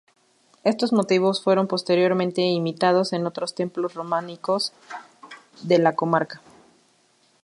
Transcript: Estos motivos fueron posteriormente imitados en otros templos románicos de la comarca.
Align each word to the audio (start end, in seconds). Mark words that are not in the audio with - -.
Estos 0.63 0.93
motivos 0.93 1.43
fueron 1.43 1.67
posteriormente 1.67 2.41
imitados 2.41 3.13
en 3.13 3.27
otros 3.27 3.53
templos 3.53 3.93
románicos 3.93 4.73
de 5.61 5.77
la 5.77 5.93
comarca. 5.93 6.41